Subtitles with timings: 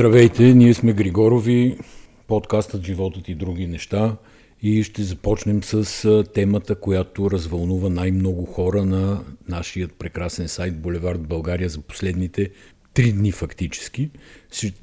[0.00, 1.78] Здравейте, ние сме Григорови,
[2.26, 4.16] подкастът Животът и други неща
[4.62, 11.68] и ще започнем с темата, която развълнува най-много хора на нашия прекрасен сайт Булевард България
[11.68, 12.50] за последните
[12.94, 14.10] три дни фактически.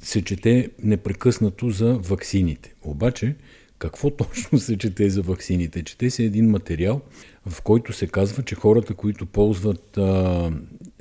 [0.00, 2.74] Се чете непрекъснато за ваксините.
[2.82, 3.36] Обаче,
[3.78, 5.82] какво точно се чете за ваксините?
[5.82, 7.00] Чете се един материал,
[7.46, 10.50] в който се казва, че хората, които ползват а,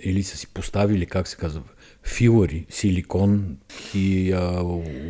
[0.04, 1.62] или са си поставили, как се казва,
[2.07, 3.57] филари, силикон
[3.95, 4.63] и а,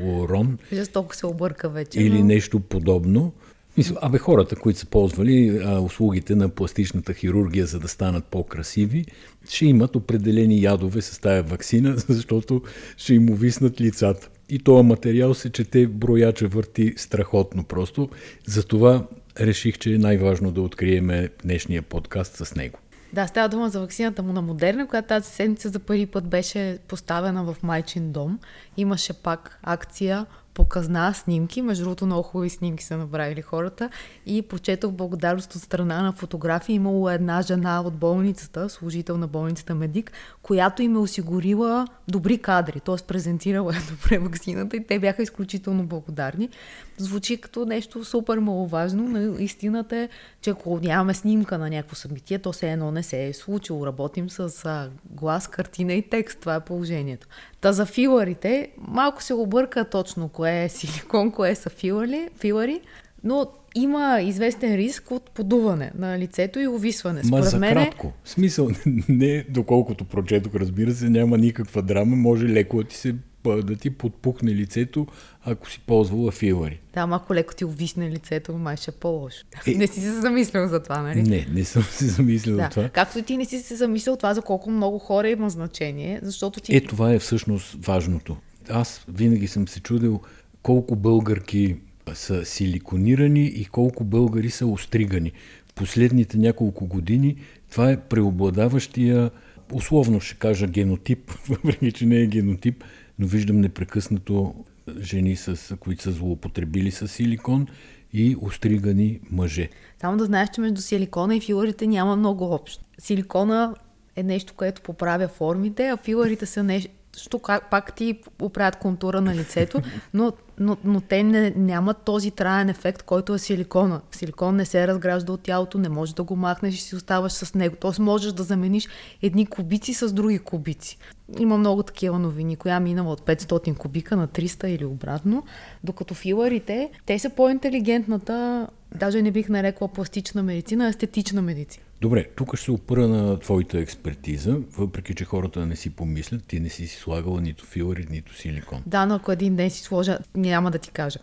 [0.04, 0.58] урон.
[0.94, 2.00] толкова се обърка вече.
[2.00, 2.26] Или но...
[2.26, 3.34] нещо подобно.
[3.78, 9.06] Мисля, абе хората, които са ползвали а, услугите на пластичната хирургия, за да станат по-красиви,
[9.50, 12.62] ще имат определени ядове с тая вакцина, защото
[12.98, 14.30] ще им увиснат лицата.
[14.50, 18.10] И този материал се чете, брояча върти страхотно просто.
[18.46, 19.08] Затова
[19.40, 22.80] реших, че е най-важно да откриеме днешния подкаст с него.
[23.14, 26.78] Да, става дума за вакцината му на Модерна, която тази седмица за първи път беше
[26.88, 28.40] поставена в майчин дом.
[28.78, 30.26] Имаше пак акция
[30.58, 31.62] показна снимки.
[31.62, 33.90] Между другото, много хубави снимки са направили хората.
[34.26, 36.76] И прочетох благодарност от страна на фотографии.
[36.76, 42.80] Имало една жена от болницата, служител на болницата Медик, която им е осигурила добри кадри,
[42.80, 42.96] т.е.
[43.08, 46.50] презентирала е добре вакцината и те бяха изключително благодарни.
[46.98, 50.10] Звучи като нещо супер маловажно, но истината е,
[50.42, 53.88] че ако нямаме снимка на някакво събитие, то все едно не се е случило.
[53.88, 56.40] Работим с глас, картина и текст.
[56.40, 57.28] Това е положението.
[57.62, 62.82] Та за филарите, малко се обърка точно кое е силикон, кое са филари, филари
[63.24, 67.22] но има известен риск от подуване на лицето и увисване.
[67.26, 67.74] Ма за мене...
[67.74, 68.14] кратко.
[68.26, 68.70] Смисъл,
[69.10, 73.90] не доколкото прочетох, разбира се, няма никаква драма, може леко да ти се да ти
[73.90, 75.08] подпухне лицето,
[75.46, 76.80] ако си ползвала филари.
[76.94, 79.46] Да, ама ако леко ти увисне лицето, май ще е по-лошо.
[79.68, 79.74] Е...
[79.74, 81.24] Не си се замислил за това, нали?
[81.24, 82.64] Не, не съм се замислил да.
[82.64, 82.90] за това.
[82.90, 86.76] Както ти не си се замислил това за колко много хора има значение, защото ти...
[86.76, 88.38] Е, това е всъщност важното.
[88.70, 90.22] Аз винаги съм се чудил
[90.64, 91.76] колко българки
[92.14, 95.32] са силиконирани и колко българи са остригани.
[95.68, 97.36] В последните няколко години
[97.72, 99.32] това е преобладаващия,
[99.74, 102.84] условно ще кажа генотип, въпреки че не е генотип,
[103.20, 104.66] но виждам непрекъснато
[105.00, 107.68] жени, с, които са злоупотребили с силикон
[108.14, 109.70] и остригани мъже.
[110.02, 112.84] Само да знаеш, че между силикона и филарите няма много общо.
[112.98, 113.76] Силикона
[114.16, 117.40] е нещо, което поправя формите, а филарите са нещо, що
[117.72, 119.82] пак ти оправят контура на лицето,
[120.14, 124.02] но, но, но те не, нямат този траен ефект, който е силикона.
[124.12, 127.54] Силикон не се разгражда от тялото, не можеш да го махнеш и си оставаш с
[127.54, 127.76] него.
[127.80, 128.88] Тоест можеш да замениш
[129.22, 130.98] едни кубици с други кубици.
[131.40, 135.44] Има много такива новини, коя минала от 500 кубика на 300 или обратно,
[135.84, 141.87] докато филарите, те са по-интелигентната, даже не бих нарекла пластична медицина, естетична медицина.
[142.02, 146.60] Добре, тук ще се опра на твоята експертиза, въпреки че хората не си помислят, ти
[146.60, 148.84] не си си слагала нито филари, нито силикон.
[148.86, 151.20] Да, но ако един ден си сложа, няма да ти кажа.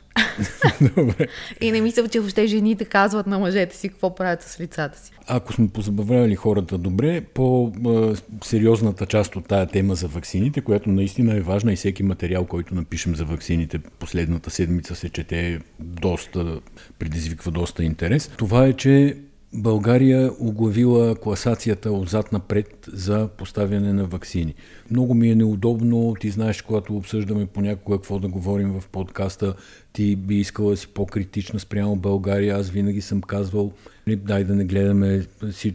[0.97, 1.27] Добре.
[1.61, 5.13] И не мисля, че въобще жените казват на мъжете си какво правят с лицата си.
[5.27, 11.41] Ако сме позабавляли хората добре, по-сериозната част от тая тема за ваксините, която наистина е
[11.41, 16.61] важна и всеки материал, който напишем за ваксините последната седмица се чете доста,
[16.99, 18.31] предизвиква доста интерес.
[18.37, 19.17] Това е, че
[19.57, 24.55] България оглавила класацията отзад напред за поставяне на вакцини.
[24.91, 29.55] Много ми е неудобно, ти знаеш, когато обсъждаме понякога какво да говорим в подкаста,
[29.93, 32.57] ти би искала да си по-критична спрямо България.
[32.57, 33.73] Аз винаги съм казвал,
[34.07, 35.27] нали, дай да не гледаме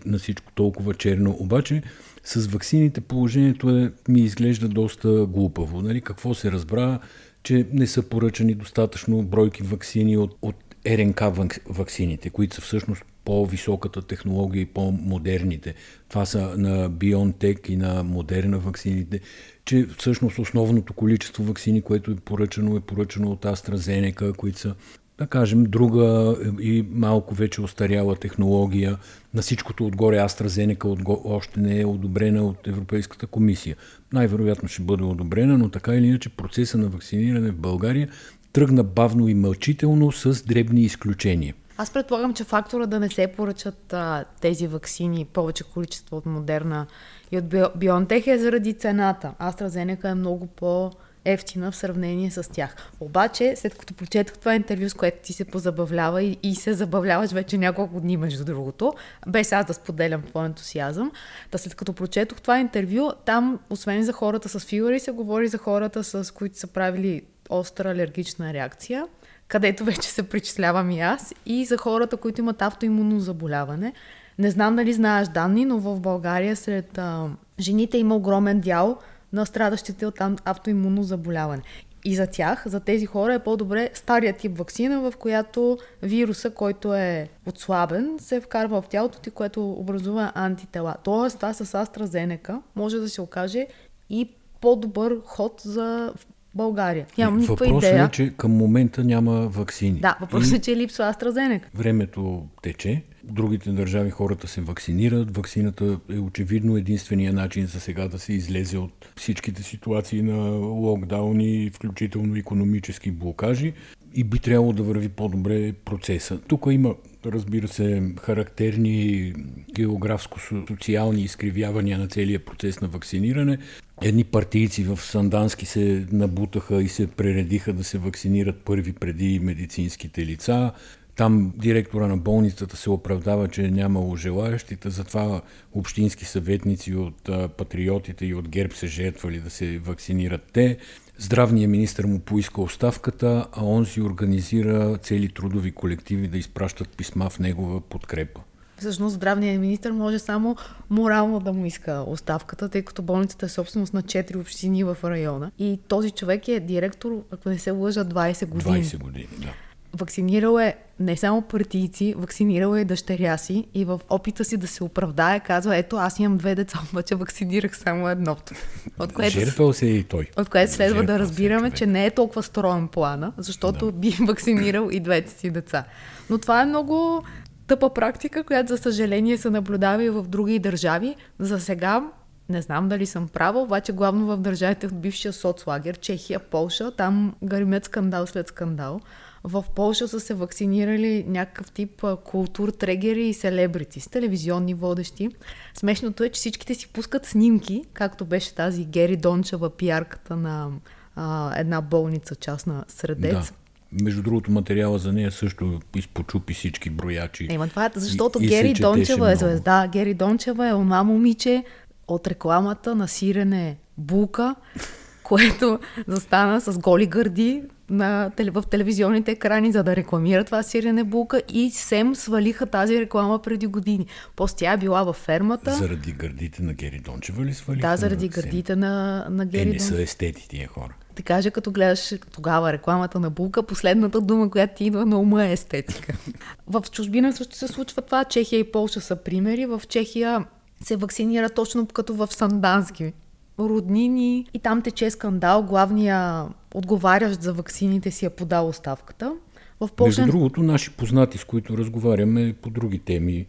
[0.06, 1.38] на всичко толкова черно.
[1.40, 1.84] Обаче
[2.24, 5.82] с вакцините положението е, ми изглежда доста глупаво.
[5.82, 6.02] Нали?
[6.02, 7.00] Какво се разбра,
[7.44, 10.56] че не са поръчани достатъчно бройки вакцини от, от
[10.88, 11.22] РНК
[11.70, 15.74] вакцините, които са всъщност по-високата технология и по-модерните.
[16.10, 19.20] Това са на BioNTech и на Модерна вакцините,
[19.66, 24.76] че всъщност основното количество вакцини, което е поръчано, е поръчано от AstraZeneca, които са
[25.18, 28.98] да кажем, друга и малко вече остаряла технология.
[29.34, 33.76] На всичкото отгоре AstraZeneca още не е одобрена от Европейската комисия.
[34.14, 38.10] Най-вероятно ще бъде одобрена, но така или иначе процеса на вакциниране в България
[38.54, 41.54] тръгна бавно и мълчително с дребни изключения.
[41.82, 46.88] Аз предполагам, че фактора да не се поръчат а, тези вакцини, повече количество от Модерна
[47.32, 47.44] и от
[47.76, 49.34] Бионтех е заради цената.
[49.40, 50.92] AstraZeneca е много по-
[51.26, 52.76] ефтина в сравнение с тях.
[53.00, 57.32] Обаче, след като прочетох това интервю, с което ти се позабавлява и, и се забавляваш
[57.32, 58.94] вече няколко дни, между другото,
[59.28, 61.12] без аз да споделям твой ентусиазъм,
[61.52, 65.58] да след като прочетох това интервю, там, освен за хората с филари, се говори за
[65.58, 69.06] хората, с които са правили остра алергична реакция
[69.50, 73.94] където вече се причислявам и аз, и за хората, които имат автоимунно заболяване.
[74.38, 77.30] Не знам дали знаеш данни, но в България сред а,
[77.60, 78.98] жените има огромен дял
[79.34, 81.62] на страдащите от автоимунно заболяване.
[82.06, 86.94] И за тях, за тези хора е по-добре стария тип вакцина, в която вируса, който
[86.94, 90.96] е отслабен, се вкарва в тялото ти, което образува антитела.
[91.04, 93.68] Тоест, това с AstraZeneca може да се окаже
[94.10, 94.30] и
[94.62, 96.14] по-добър ход за
[96.60, 97.06] България.
[97.18, 98.06] Нямам никаква въпросът идея.
[98.06, 100.00] е, че към момента няма вакцини.
[100.00, 101.62] Да, въпросът е, че липсва AstraZeneca.
[101.76, 105.38] Времето тече, другите държави хората се вакцинират.
[105.38, 111.72] Вакцината е очевидно единствения начин за сега да се излезе от всичките ситуации на локдауни,
[111.74, 113.74] включително економически блокажи
[114.16, 116.40] и би трябвало да върви по-добре процеса.
[116.48, 116.96] Тук има,
[117.26, 119.34] разбира се, характерни
[119.74, 123.58] географско-социални изкривявания на целия процес на вакциниране.
[124.02, 130.26] Едни партийци в Сандански се набутаха и се прередиха да се вакцинират първи преди медицинските
[130.26, 130.72] лица.
[131.16, 135.42] Там директора на болницата се оправдава, че нямало желаящите, затова
[135.74, 140.78] общински съветници от патриотите и от ГЕРБ се жертвали да се вакцинират те.
[141.18, 147.30] Здравният министр му поиска оставката, а он си организира цели трудови колективи да изпращат писма
[147.30, 148.42] в негова подкрепа.
[148.80, 150.56] Всъщност здравният министр може само
[150.90, 155.52] морално да му иска оставката, тъй като болницата е собственост на 4 общини в района.
[155.60, 158.84] И този човек е директор, ако не се лъжа, 20 години.
[158.84, 159.54] 20 години, да.
[159.94, 164.84] Вакцинирал е не само партийци, вакцинирал е дъщеря си и в опита си да се
[164.84, 168.54] оправдае казва, ето аз имам две деца, обаче вакцинирах само едното.
[169.00, 170.30] От което, Жертвал се и той.
[170.38, 173.92] От което следва Жертвал да разбираме, че не е толкова строен плана, защото да.
[173.92, 175.84] би вакцинирал и двете си деца.
[176.30, 177.24] Но това е много
[177.70, 181.16] тъпа практика, която за съжаление се наблюдава и в други държави.
[181.40, 182.12] За сега
[182.50, 187.36] не знам дали съм права, обаче главно в държавите от бившия соцлагер, Чехия, Полша, там
[187.44, 189.00] гърмят скандал след скандал.
[189.44, 195.30] В Польша са се вакцинирали някакъв тип култур трегери и селебрити с телевизионни водещи.
[195.74, 200.70] Смешното е, че всичките си пускат снимки, както беше тази Гери Дончева, пиарката на
[201.16, 203.34] а, една болница частна Средец.
[203.34, 203.54] Да.
[204.02, 207.48] Между другото, материала за нея също изпочупи всички броячи.
[207.50, 209.88] Ема това е, защото и, Гери и Дончева е звезда.
[209.88, 211.64] Гери Дончева е онова момиче
[212.08, 214.56] от рекламата на сирене Булка,
[215.24, 221.42] което застана с голи гърди на, в телевизионните екрани, за да рекламира това сирене булка
[221.54, 224.06] и Сем свалиха тази реклама преди години.
[224.36, 225.74] После тя е била във фермата.
[225.76, 227.88] Заради гърдите на Гери Дончева ли свалиха?
[227.88, 230.96] Да, заради на гърдите на, на Гери Те не са естети тия хора.
[231.16, 235.46] Ти каже, като гледаш тогава рекламата на булка, последната дума, която ти идва на ума
[235.46, 236.18] е естетика.
[236.68, 238.24] в чужбина също се случва това.
[238.24, 239.66] Чехия и Полша са примери.
[239.66, 240.46] В Чехия
[240.84, 243.14] се вакцинира точно като в Сандански
[243.60, 245.64] роднини и там тече скандал.
[245.64, 249.34] Главния отговарящ за ваксините си е подал оставката.
[249.80, 250.22] В Польша...
[250.22, 253.46] Между другото, наши познати, с които разговаряме по други теми,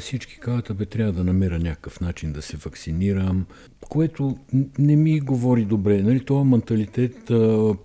[0.00, 3.46] всички казват, бе, трябва да намеря някакъв начин да се вакцинирам,
[3.80, 4.36] което
[4.78, 6.02] не ми говори добре.
[6.02, 7.16] Нали, това менталитет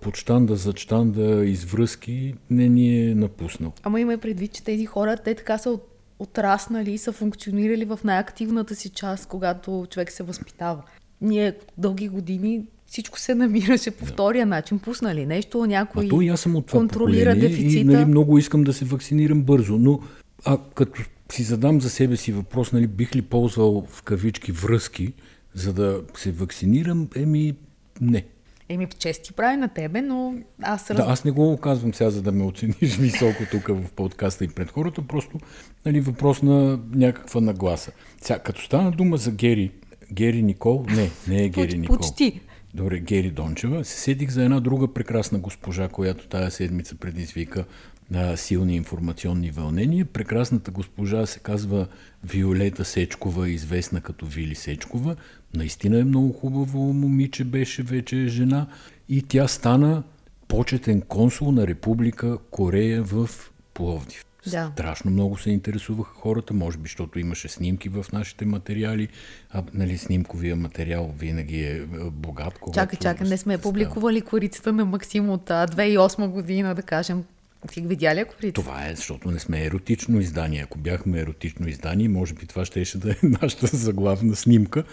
[0.00, 3.72] под штанда, зад штанда, извръзки не ни е напуснал.
[3.82, 5.86] Ама има предвид, че тези хора, те така са от
[6.18, 10.82] отраснали и са функционирали в най-активната си част, когато човек се възпитава
[11.20, 14.78] ние дълги години всичко се намираше по втория начин.
[14.78, 17.80] Пуснали нещо, някой а то и аз съм от това контролира дефицита.
[17.80, 20.00] И нали, много искам да се вакцинирам бързо, но
[20.44, 21.02] а като
[21.32, 25.12] си задам за себе си въпрос, нали, бих ли ползвал в кавички връзки,
[25.54, 27.54] за да се вакцинирам, еми
[28.00, 28.24] не.
[28.68, 30.90] Еми, чести прави на тебе, но аз...
[30.90, 30.96] Раз...
[30.96, 34.48] Да, аз не го казвам сега, за да ме оцениш високо тук в подкаста и
[34.48, 35.38] пред хората, просто
[35.86, 37.92] нали, въпрос на някаква нагласа.
[38.20, 39.70] Сега, като стана дума за Гери,
[40.12, 41.96] Гери Никол, не, не е Гери Никол.
[41.96, 42.40] Почти.
[42.74, 43.84] Добре, Гери Дончева.
[43.84, 47.64] Се седих за една друга прекрасна госпожа, която тая седмица предизвика
[48.10, 50.04] на силни информационни вълнения.
[50.04, 51.86] Прекрасната госпожа се казва
[52.24, 55.16] Виолета Сечкова, известна като Вили Сечкова.
[55.54, 58.66] Наистина е много хубаво момиче, беше вече жена
[59.08, 60.02] и тя стана
[60.48, 63.30] почетен консул на Република Корея в
[63.74, 64.24] Пловдив.
[64.46, 64.70] Да.
[64.72, 69.08] Страшно много се интересуваха хората, може би, защото имаше снимки в нашите материали,
[69.50, 72.58] а нали, снимковия материал винаги е, е богат.
[72.74, 77.24] Чакай, чакай, не сме публикували корицата на Максим от 2008 година, да кажем.
[77.72, 78.60] Ти видя ли корицата?
[78.60, 80.62] Това е, защото не сме еротично издание.
[80.62, 84.84] Ако бяхме еротично издание, може би това щеше да е нашата заглавна снимка.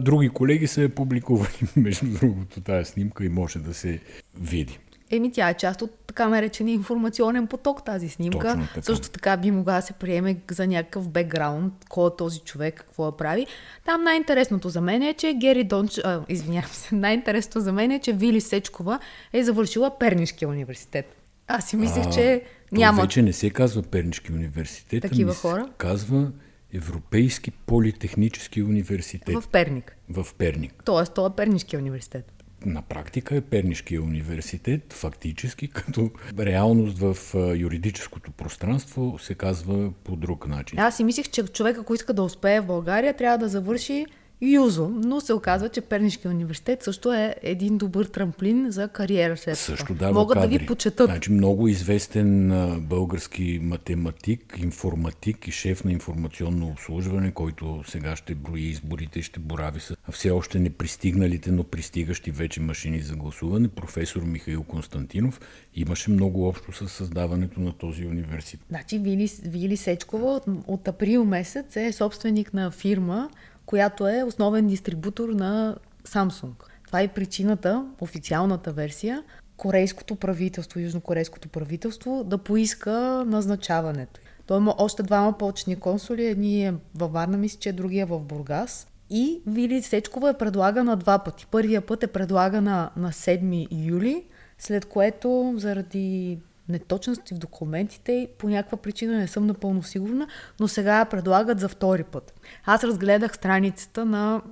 [0.00, 4.00] Други колеги са я публикували, между другото, тая снимка и може да се
[4.40, 4.78] види.
[5.10, 8.58] Еми, тя е част от така наречения информационен поток, тази снимка.
[8.74, 8.82] така.
[8.82, 13.04] Също така би могла да се приеме за някакъв бекграунд, кой е този човек, какво
[13.04, 13.46] да прави.
[13.86, 15.98] Там най-интересното за мен е, че Гери Донч...
[15.98, 18.98] А, извинявам се, най-интересното за мен е, че Вили Сечкова
[19.32, 21.21] е завършила Пернишкия университет.
[21.48, 23.02] Аз си мислех, че няма...
[23.02, 25.68] вече не се казва Пернишки университет, Такива хора?
[25.78, 26.32] казва
[26.74, 29.34] Европейски политехнически университет.
[29.42, 29.96] В Перник.
[30.08, 30.82] В Перник.
[30.84, 32.32] Тоест, това е Пернишкия университет.
[32.66, 37.16] на практика е Пернишкия университет, фактически, като реалност в
[37.56, 40.78] юридическото пространство се казва по друг начин.
[40.78, 44.06] Аз си мислех, че човек, ако иска да успее в България, трябва да завърши
[44.42, 49.54] юзо, но се оказва, че Пернишкия университет също е един добър трамплин за кариера след
[49.58, 49.76] това.
[49.76, 50.52] Също дава Могат кадри.
[50.52, 51.10] да ви почетат.
[51.10, 52.48] Значи много известен
[52.80, 59.40] български математик, информатик и шеф на информационно обслужване, който сега ще брои изборите и ще
[59.40, 65.40] борави с все още не пристигналите, но пристигащи вече машини за гласуване, професор Михаил Константинов,
[65.74, 68.66] имаше много общо с създаването на този университет.
[68.68, 73.30] Значи Вили, Вили Сечкова от, от април месец е собственик на фирма,
[73.66, 76.52] която е основен дистрибутор на Samsung.
[76.86, 79.22] Това е причината, официалната версия,
[79.56, 84.20] корейското правителство, южнокорейското правителство да поиска назначаването.
[84.46, 88.20] Той има още двама почни консули, едни е във Варна, мисля, че другия е в
[88.20, 88.86] Бургас.
[89.10, 91.46] И Вили Сечкова е предлага на два пъти.
[91.50, 94.24] Първия път е предлага на, на 7 юли,
[94.58, 96.38] след което заради
[96.68, 100.26] неточности в документите по някаква причина не съм напълно сигурна,
[100.60, 102.40] но сега я предлагат за втори път.
[102.64, 104.42] Аз разгледах страницата на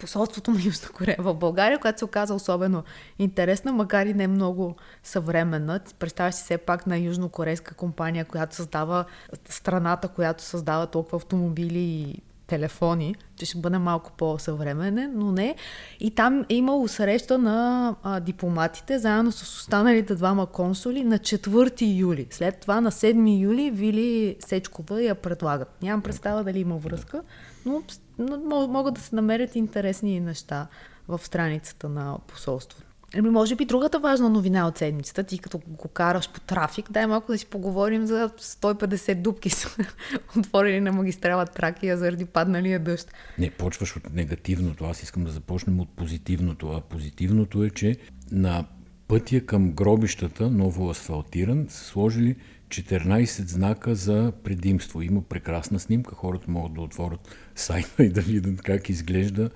[0.00, 2.84] посолството на Южна Корея в България, която се оказа особено
[3.18, 5.80] интересна, макар и не много съвременна.
[5.98, 9.04] Представя си все пак на южнокорейска компания, която създава
[9.48, 15.54] страната, която създава толкова автомобили и телефони, че ще бъде малко по-съвременен, но не.
[16.00, 21.98] И там е имало среща на а, дипломатите, заедно с останалите двама консули на 4
[21.98, 22.26] юли.
[22.30, 25.82] След това на 7 юли Вили Сечкова я предлагат.
[25.82, 27.22] Нямам представа дали има връзка,
[27.66, 27.82] но,
[28.18, 30.66] но могат да се намерят интересни неща
[31.08, 32.87] в страницата на посолството.
[33.14, 37.06] Еми, може би другата важна новина от седмицата, ти като го караш по трафик, дай
[37.06, 39.68] малко да си поговорим за 150 дубки са
[40.38, 43.12] отворили на магистрала Тракия заради падналия дъжд.
[43.38, 44.84] Не, почваш от негативното.
[44.84, 46.68] Аз искам да започнем от позитивното.
[46.68, 47.96] А позитивното е, че
[48.32, 48.64] на
[49.08, 52.36] пътя към гробищата, ново асфалтиран, са сложили
[52.68, 55.02] 14 знака за предимство.
[55.02, 59.50] Има прекрасна снимка, хората могат да отворят сайта и да видят как изглежда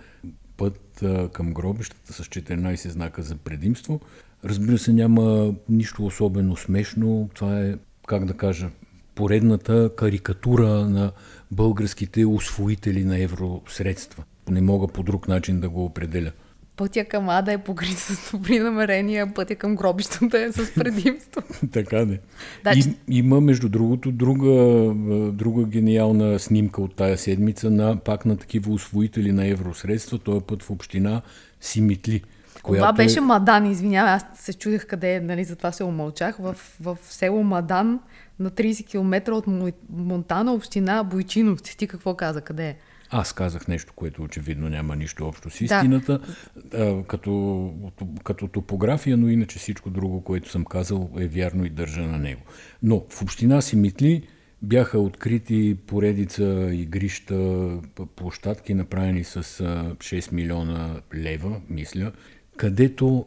[0.56, 4.00] път към гробищата с 14 знака за предимство.
[4.44, 7.30] Разбира се, няма нищо особено смешно.
[7.34, 7.74] Това е,
[8.06, 8.70] как да кажа,
[9.14, 11.12] поредната карикатура на
[11.50, 14.24] българските освоители на евросредства.
[14.48, 16.32] Не мога по друг начин да го определя
[16.76, 21.42] пътя към Ада е покрит с добри намерения, пътя към гробищата е с предимство.
[21.72, 22.18] така не.
[22.64, 24.92] Да, И, има, между другото, друга,
[25.32, 30.62] друга гениална снимка от тая седмица на пак на такива освоители на евросредства, този път
[30.62, 31.22] в община
[31.60, 32.22] Симитли.
[32.62, 32.82] Която...
[32.82, 36.36] Това беше Мадан, извинявай, аз се чудех къде е, нали, затова се умълчах.
[36.36, 38.00] В, в село Мадан
[38.38, 39.44] на 30 км от
[39.90, 41.76] Монтана, община Бойчиновци.
[41.76, 42.76] Ти какво каза, къде е?
[43.14, 46.20] Аз казах нещо, което очевидно няма нищо общо с истината,
[46.64, 47.04] да.
[47.08, 47.74] като,
[48.24, 52.40] като топография, но иначе всичко друго, което съм казал, е вярно и държа на него.
[52.82, 54.22] Но в община Симитли
[54.62, 57.68] бяха открити поредица игрища,
[58.16, 62.12] площадки, направени с 6 милиона лева, мисля,
[62.56, 63.26] където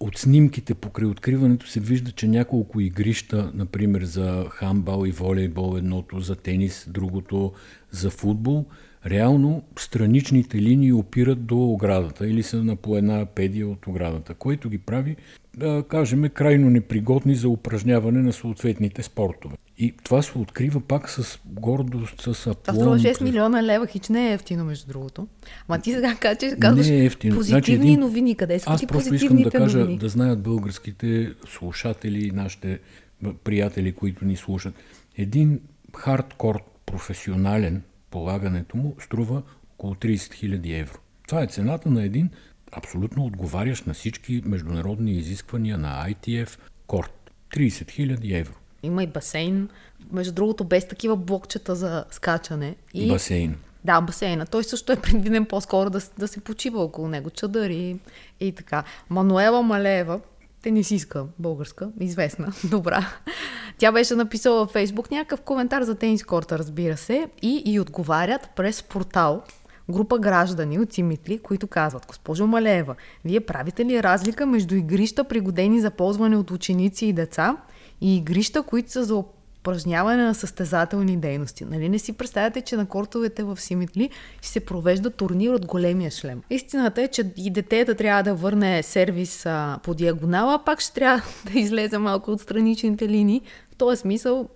[0.00, 6.20] от снимките покрай откриването се вижда, че няколко игрища, например за хамбал и волейбол едното,
[6.20, 7.52] за тенис другото,
[7.90, 8.66] за футбол–
[9.06, 14.68] реално страничните линии опират до оградата или са на по една педия от оградата, което
[14.68, 15.16] ги прави,
[15.56, 19.56] да кажем, крайно непригодни за упражняване на съответните спортове.
[19.78, 22.58] И това се открива пак с гордост, с апломб.
[22.64, 25.26] Това струва 6 милиона лева, хич не е ефтино, между другото.
[25.68, 27.36] Ма ти сега казваш, казваш не е ефтино.
[27.36, 28.00] позитивни значи, един...
[28.00, 28.34] новини.
[28.34, 29.98] Къде са Аз просто искам да кажа, новини?
[29.98, 32.78] да знаят българските слушатели и нашите
[33.44, 34.74] приятели, които ни слушат.
[35.16, 35.60] Един
[35.96, 39.42] хардкор професионален полагането му струва
[39.74, 40.98] около 30 000 евро.
[41.28, 42.30] Това е цената на един
[42.72, 47.30] абсолютно отговарящ на всички международни изисквания на ITF корт.
[47.50, 48.54] 30 000 евро.
[48.82, 49.68] Има и басейн,
[50.12, 52.76] между другото без такива блокчета за скачане.
[52.94, 53.08] И...
[53.08, 53.56] Басейн.
[53.84, 54.46] Да, басейна.
[54.46, 57.96] Той също е предвиден по-скоро да, да се почива около него, чадър и,
[58.40, 58.84] и така.
[59.10, 60.20] Мануела Малеева,
[60.68, 63.06] тенисистка българска, известна, добра.
[63.78, 68.50] Тя беше написала във Фейсбук някакъв коментар за тенис корта, разбира се, и, и отговарят
[68.56, 69.42] през портал
[69.90, 72.94] група граждани от Симитли, които казват, госпожо Малеева,
[73.24, 77.56] вие правите ли разлика между игрища, пригодени за ползване от ученици и деца,
[78.00, 79.14] и игрища, които са за
[79.68, 81.64] упражняване на състезателни дейности.
[81.64, 86.10] Нали не си представяте, че на кортовете в Симитли ще се провежда турнир от големия
[86.10, 86.42] шлем.
[86.50, 91.22] Истината е, че и детето трябва да върне сервис а, по диагонала, пак ще трябва
[91.52, 93.42] да излезе малко от страничните линии.
[93.78, 94.48] Този смисъл...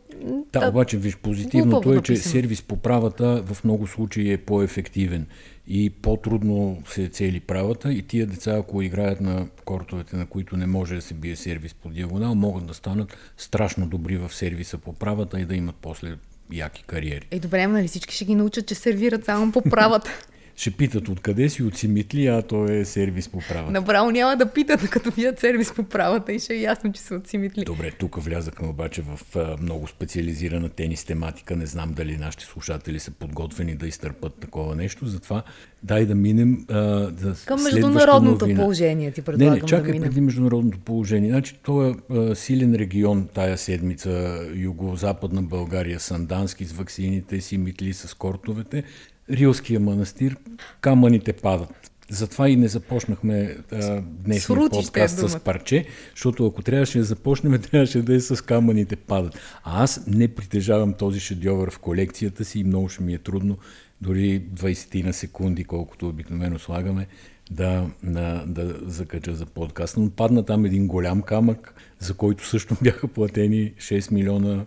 [0.52, 5.26] Да, да обаче, виж, позитивното е, че сервис по правата в много случаи е по-ефективен
[5.68, 10.66] и по-трудно се цели правата и тия деца, ако играят на кортовете, на които не
[10.66, 14.92] може да се бие сервис по диагонал, могат да станат страшно добри в сервиса по
[14.92, 16.16] правата и да имат после
[16.52, 17.26] яки кариери.
[17.30, 20.10] Е, добре, нали всички ще ги научат, че сервират само по правата.
[20.62, 23.72] ще питат откъде си, от Симитли, а то е сервис по правата.
[23.72, 27.14] Направо няма да питат, като видят сервис по правата и ще е ясно, че са
[27.14, 27.64] от Симитли.
[27.64, 31.56] Добре, тук влязахме обаче в а, много специализирана тенис тематика.
[31.56, 35.06] Не знам дали нашите слушатели са подготвени да изтърпат такова нещо.
[35.06, 35.42] Затова
[35.82, 38.60] дай да минем а, да към международното новина.
[38.60, 39.10] положение.
[39.10, 41.30] Ти предлагам не, не, чакай да преди международното положение.
[41.30, 48.84] Значи, това е силен регион тая седмица, юго-западна България, Сандански с ваксините, Симитли с кортовете.
[49.32, 50.36] Рилския манастир,
[50.80, 51.92] камъните падат.
[52.10, 55.84] Затова и не започнахме а, днешния подкаст с парче,
[56.14, 59.38] защото ако трябваше да започнем, трябваше да е с камъните падат.
[59.64, 63.58] А аз не притежавам този шедьовър в колекцията си и много ще ми е трудно,
[64.00, 67.06] дори 20 на секунди, колкото обикновено слагаме,
[67.50, 69.96] да, да, да закача за подкаст.
[69.96, 74.64] Но падна там един голям камък, за който също бяха платени 6 милиона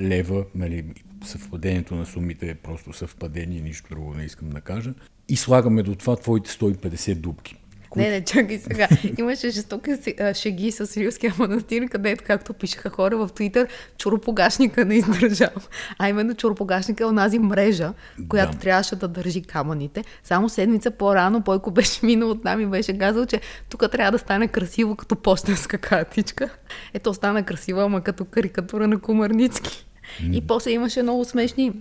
[0.00, 0.84] лева, нали,
[1.24, 4.94] съвпадението на сумите е просто съвпадение, нищо друго не искам да кажа.
[5.28, 7.56] И слагаме до това твоите 150 дубки.
[7.96, 8.88] Не, не, чакай сега.
[9.18, 9.90] Имаше жестоки
[10.34, 13.68] шеги с Рилския манастир, където, както пишеха хора в Твитър,
[13.98, 15.48] чуропогашника не издържал.
[15.98, 17.92] А именно чуропогашника е онази мрежа,
[18.28, 18.58] която да.
[18.58, 20.04] трябваше да държи камъните.
[20.24, 24.18] Само седмица по-рано Бойко беше минал от нами и беше казал, че тук трябва да
[24.18, 26.48] стане красиво като почтенска картичка.
[26.94, 29.86] Ето стана красиво, ама като карикатура на Кумарницки.
[30.22, 30.36] Mm.
[30.36, 31.72] И после имаше много смешни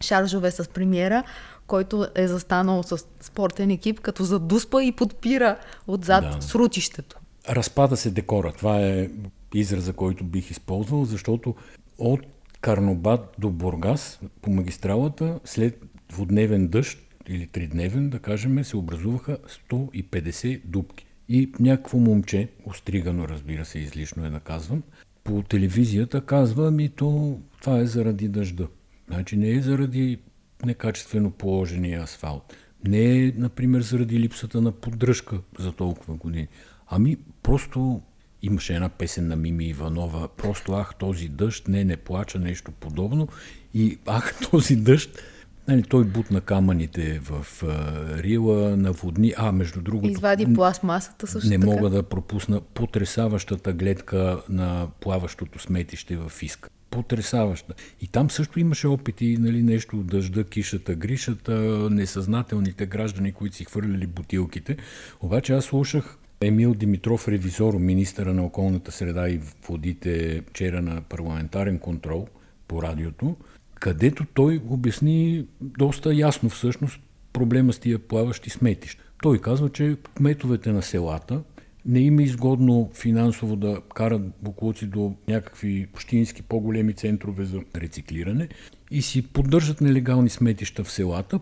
[0.00, 1.22] шаржове с премиера,
[1.68, 5.56] който е застанал с спортен екип, като задуспа и подпира
[5.86, 6.42] отзад да.
[6.42, 7.18] срутището.
[7.48, 8.52] Разпада се декора.
[8.52, 9.10] Това е
[9.54, 11.54] израза, който бих използвал, защото
[11.98, 12.20] от
[12.60, 16.98] Карнобат до Бургас по магистралата след двудневен дъжд
[17.28, 19.38] или тридневен, да кажем, се образуваха
[19.70, 21.06] 150 дубки.
[21.28, 24.82] И някакво момче, остригано разбира се, излишно е да казвам,
[25.24, 28.66] по телевизията казва ми то това е заради дъжда.
[29.08, 30.18] Значи не е заради
[30.66, 32.56] некачествено положения асфалт.
[32.84, 36.48] Не например, заради липсата на поддръжка за толкова години.
[36.90, 38.02] Ами просто
[38.42, 43.28] имаше една песен на Мими Иванова, просто ах този дъжд, не, не плача, нещо подобно.
[43.74, 45.22] И ах този дъжд,
[45.68, 49.34] Нали, той бутна камъните в а, Рила, наводни.
[49.36, 50.10] А, между другото...
[50.10, 51.66] Извади пластмасата също Не така.
[51.66, 57.74] мога да пропусна потрясаващата гледка на плаващото сметище в Фиска потрясаваща.
[58.00, 61.52] И там също имаше опити, нали, нещо дъжда, кишата, гришата,
[61.90, 64.76] несъзнателните граждани, които си хвърляли бутилките.
[65.20, 71.78] Обаче аз слушах Емил Димитров, ревизор, министъра на околната среда и водите, вчера на парламентарен
[71.78, 72.28] контрол
[72.68, 73.36] по радиото,
[73.74, 77.00] където той обясни доста ясно всъщност
[77.32, 79.04] проблема с тия плаващи сметища.
[79.22, 81.42] Той казва, че кметовете на селата
[81.88, 88.48] не им е изгодно финансово да карат буклуци до някакви общински по-големи центрове за рециклиране
[88.90, 91.40] и си поддържат нелегални сметища в селата,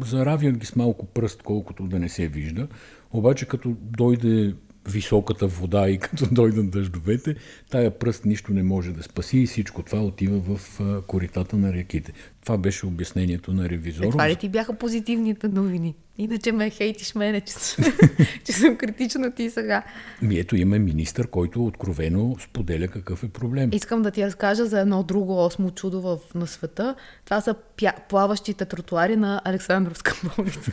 [0.00, 2.68] заравят ги с малко пръст, колкото да не се вижда,
[3.12, 4.54] обаче като дойде
[4.88, 7.34] високата вода и като дойдат дъждовете,
[7.70, 12.12] тая пръст нищо не може да спаси и всичко това отива в коритата на реките.
[12.42, 14.06] Това беше обяснението на ревизора.
[14.06, 15.94] Е, това ли ти бяха позитивните новини?
[16.18, 17.54] Иначе ме хейтиш мене, че,
[18.44, 19.82] че съм критична ти сега.
[20.22, 23.70] Ми ето има министър, който откровено споделя какъв е проблем.
[23.72, 26.94] Искам да ти разкажа за едно друго осмо чудо в, на света.
[27.24, 30.72] Това са пя, плаващите тротуари на Александровска болница.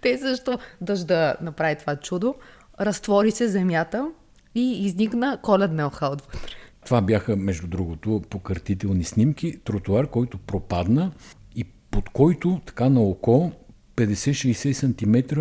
[0.00, 2.34] Те също дъжда направи това чудо
[2.80, 4.10] разтвори се земята
[4.54, 6.50] и изникна коледна елха отвътре.
[6.84, 9.58] Това бяха, между другото, покъртителни снимки.
[9.64, 11.12] Тротуар, който пропадна
[11.56, 13.52] и под който, така на око,
[13.96, 15.40] 50-60 см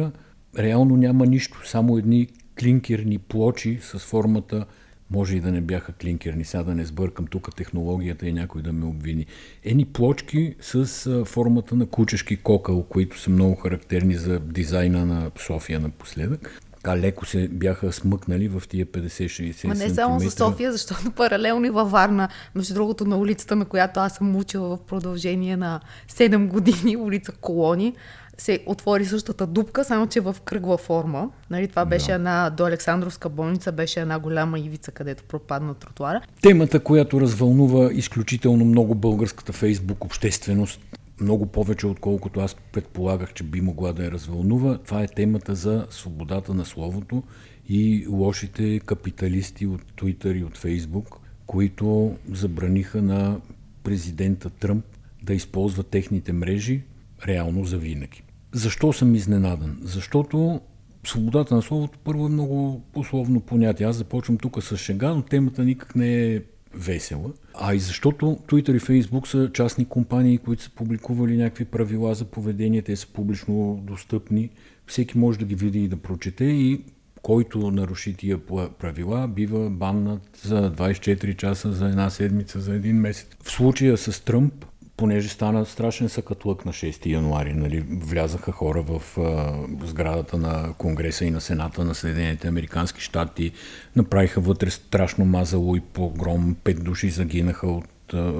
[0.57, 1.61] реално няма нищо.
[1.65, 2.27] Само едни
[2.59, 4.65] клинкерни плочи с формата
[5.11, 8.73] може и да не бяха клинкерни, сега да не сбъркам тук технологията и някой да
[8.73, 9.25] ме обвини.
[9.65, 10.85] Ени плочки с
[11.25, 17.25] формата на кучешки кокъл, които са много характерни за дизайна на София напоследък така леко
[17.25, 21.91] се бяха смъкнали в тия 50-60 Ма не само за София, защото паралелно и във
[21.91, 25.79] Варна, между другото на улицата, на която аз съм учила в продължение на
[26.11, 27.93] 7 години, улица Колони,
[28.37, 31.29] се отвори същата дупка, само че в кръгла форма.
[31.49, 32.13] Нали, това беше да.
[32.13, 36.21] една, до Александровска болница беше една голяма ивица, където пропадна тротуара.
[36.41, 40.79] Темата, която развълнува изключително много българската фейсбук общественост,
[41.21, 44.77] много повече, отколкото аз предполагах, че би могла да я развълнува.
[44.77, 47.23] Това е темата за свободата на словото
[47.69, 53.41] и лошите капиталисти от Twitter и от Facebook, които забраниха на
[53.83, 54.85] президента Тръмп
[55.23, 56.81] да използва техните мрежи
[57.27, 58.23] реално за винаги.
[58.51, 59.79] Защо съм изненадан?
[59.81, 60.61] Защото
[61.07, 63.85] свободата на словото първо е много условно понятие.
[63.85, 66.41] Аз започвам тук с шега, но темата никак не е
[66.73, 67.31] весела.
[67.53, 72.25] А и защото Twitter и Facebook са частни компании, които са публикували някакви правила за
[72.25, 74.49] поведение, те са публично достъпни.
[74.87, 76.81] Всеки може да ги види и да прочете и
[77.21, 78.37] който наруши тия
[78.79, 83.27] правила, бива баннат за 24 часа, за една седмица, за един месец.
[83.43, 84.65] В случая с Тръмп,
[84.99, 89.53] понеже стана страшен съкатлък на 6 януари, нали, влязаха хора в а,
[89.87, 93.51] сградата на Конгреса и на Сената на Съединените Американски щати,
[93.95, 98.33] направиха вътре страшно мазало и погром, пет души загинаха от, а,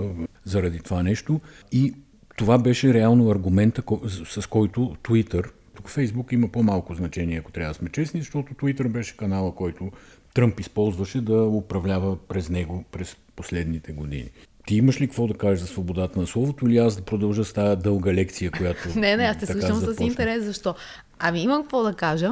[0.43, 1.41] заради това нещо
[1.72, 1.93] и
[2.38, 3.84] това беше реално аргумента,
[4.26, 8.88] с който Twitter тук Фейсбук има по-малко значение, ако трябва да сме честни, защото Twitter
[8.88, 9.91] беше канала, който
[10.34, 14.30] Тръмп използваше да управлява през него през последните години.
[14.67, 17.54] Ти имаш ли какво да кажеш за свободата на словото или аз да продължа с
[17.54, 18.80] тази дълга лекция, която.
[18.95, 20.43] не, не, аз те слушам с интерес.
[20.43, 20.76] Защо?
[21.19, 22.32] Ами имам какво да кажа.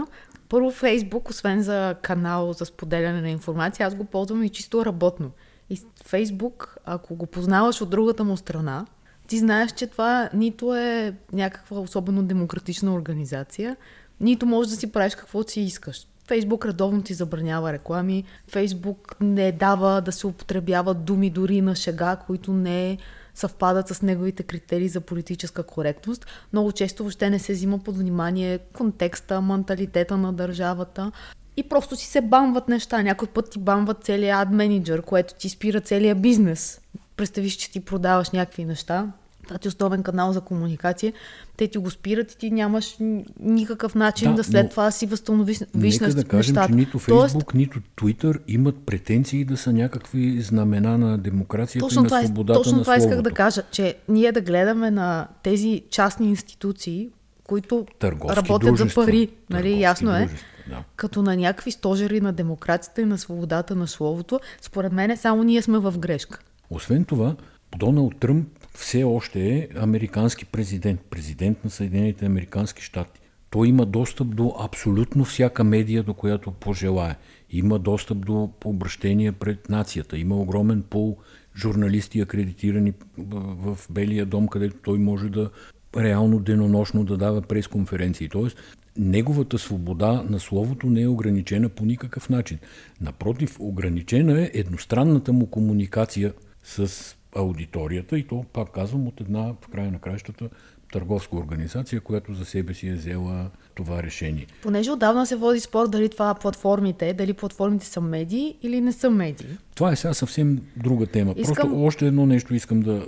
[0.50, 5.32] Първо Фейсбук, освен за канал за споделяне на информация, аз го ползвам и чисто работно.
[5.70, 8.86] И Фейсбук, ако го познаваш от другата му страна,
[9.28, 13.76] ти знаеш, че това нито е някаква особено демократична организация,
[14.20, 16.08] нито можеш да си правиш каквото си искаш.
[16.28, 22.16] Фейсбук редовно ти забранява реклами, Фейсбук не дава да се употребяват думи дори на шега,
[22.16, 22.98] които не
[23.34, 26.26] съвпадат с неговите критерии за политическа коректност.
[26.54, 31.12] Много често въобще не се взима под внимание контекста, менталитета на държавата
[31.58, 33.02] и просто си се бамват неща.
[33.02, 36.82] Някой път ти бамват целият ад менеджер, което ти спира целият бизнес
[37.18, 39.08] представиш, че ти продаваш някакви неща,
[39.48, 41.14] това ти е основен канал за комуникация,
[41.58, 42.98] те ти го спират и ти нямаш
[43.40, 46.68] никакъв начин да, да след това си възстановиш нека да кажем, нещата.
[46.70, 52.02] че нито Фейсбук, Тоест, нито Твитър имат претенции да са някакви знамена на демокрацията точно
[52.02, 53.14] и на това, е- свободата Точно на това словото.
[53.14, 57.10] исках да кажа, че ние да гледаме на тези частни институции,
[57.44, 59.02] които Търговски работят дружества.
[59.02, 60.84] за пари, нали, ясно е, дружества, да.
[60.96, 65.62] като на някакви стожери на демокрацията и на свободата на словото, според мен само ние
[65.62, 66.40] сме в грешка.
[66.70, 67.36] Освен това,
[67.78, 73.20] Доналд Тръмп все още е американски президент, президент на Съединените Американски щати.
[73.50, 77.16] Той има достъп до абсолютно всяка медия, до която пожелае.
[77.50, 80.18] Има достъп до обращения пред нацията.
[80.18, 81.18] Има огромен пол
[81.56, 85.50] журналисти, акредитирани в Белия дом, където той може да
[85.98, 88.30] реално денонощно да дава пресконференции.
[88.30, 88.58] Тоест,
[88.98, 92.58] неговата свобода на словото не е ограничена по никакъв начин.
[93.02, 99.68] Напротив, ограничена е едностранната му комуникация с аудиторията и то, пак казвам, от една, в
[99.68, 100.50] края на краищата,
[100.92, 104.48] търговска организация, която за себе си е взела това решение.
[104.62, 109.10] Понеже отдавна се води спор дали това платформите, дали платформите са медии или не са
[109.10, 109.48] медии.
[109.76, 111.34] Това е сега съвсем друга тема.
[111.38, 111.56] Искам...
[111.56, 113.06] Просто още едно нещо искам да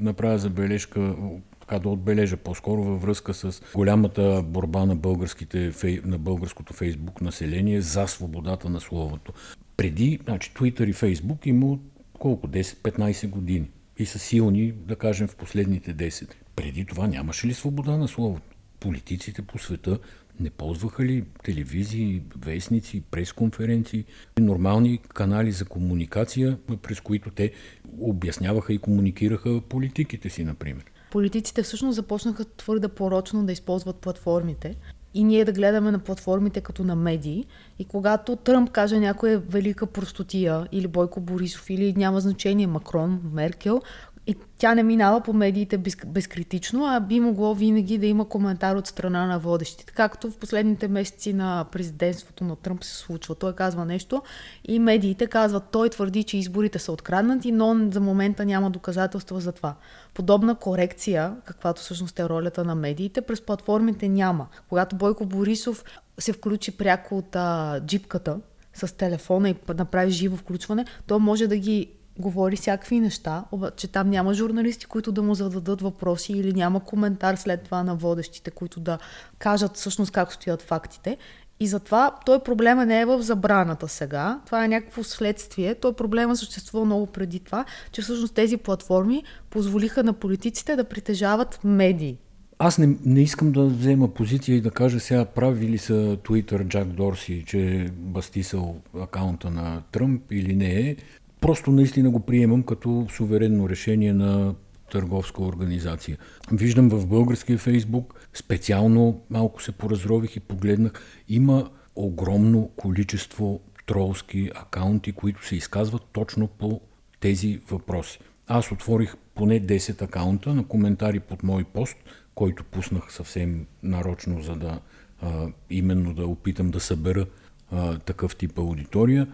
[0.00, 1.16] направя забележка,
[1.60, 5.72] така да отбележа по-скоро във връзка с голямата борба на, българските,
[6.04, 9.32] на българското фейсбук население за свободата на словото.
[9.76, 11.78] Преди, значи, Twitter и Фейсбук има
[12.18, 12.48] колко?
[12.48, 13.70] 10-15 години.
[13.98, 16.34] И са силни, да кажем, в последните 10.
[16.56, 18.42] Преди това нямаше ли свобода на словото?
[18.80, 19.98] Политиците по света
[20.40, 24.04] не ползваха ли телевизии, вестници, пресконференции,
[24.40, 27.52] нормални канали за комуникация, през които те
[28.00, 30.84] обясняваха и комуникираха политиките си, например?
[31.10, 34.76] Политиците всъщност започнаха твърде порочно да използват платформите
[35.18, 37.44] и ние да гледаме на платформите като на медии.
[37.78, 43.80] И когато Тръмп каже някоя велика простотия, или Бойко Борисов, или няма значение Макрон, Меркел,
[44.28, 48.76] и тя не минава по медиите без, безкритично, а би могло винаги да има коментар
[48.76, 49.92] от страна на водещите.
[49.92, 53.34] Както в последните месеци на президентството на Тръмп се случва.
[53.34, 54.22] Той казва нещо
[54.68, 59.52] и медиите казват, той твърди, че изборите са откраднати, но за момента няма доказателства за
[59.52, 59.74] това.
[60.14, 64.46] Подобна корекция, каквато всъщност е ролята на медиите, през платформите няма.
[64.68, 65.84] Когато Бойко Борисов
[66.18, 68.38] се включи пряко от а, джипката,
[68.74, 74.10] с телефона и направи живо включване, то може да ги говори всякакви неща, обаче там
[74.10, 78.80] няма журналисти, които да му зададат въпроси или няма коментар след това на водещите, които
[78.80, 78.98] да
[79.38, 81.16] кажат всъщност как стоят фактите.
[81.60, 85.74] И затова той проблема не е в забраната сега, това е някакво следствие.
[85.74, 91.60] Той проблема съществува много преди това, че всъщност тези платформи позволиха на политиците да притежават
[91.64, 92.18] медии.
[92.58, 96.68] Аз не, не искам да взема позиция и да кажа сега прави ли са Twitter
[96.68, 100.96] Джак Дорси, че е бастисал акаунта на Тръмп или не е.
[101.40, 104.54] Просто наистина го приемам като суверенно решение на
[104.90, 106.18] търговска организация.
[106.52, 110.92] Виждам в българския фейсбук, специално малко се поразрових и погледнах,
[111.28, 116.80] има огромно количество тролски акаунти, които се изказват точно по
[117.20, 118.18] тези въпроси.
[118.46, 121.96] Аз отворих поне 10 акаунта на коментари под мой пост,
[122.34, 124.80] който пуснах съвсем нарочно, за да
[125.22, 127.26] а, именно да опитам да събера
[127.70, 129.26] а, такъв тип аудитория